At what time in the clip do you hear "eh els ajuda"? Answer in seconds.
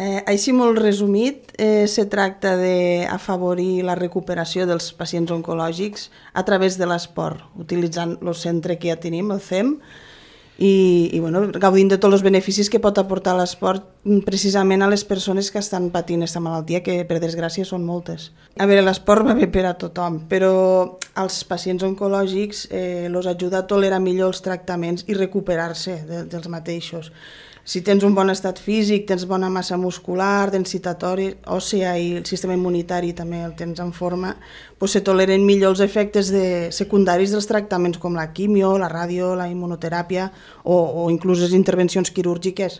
22.68-23.64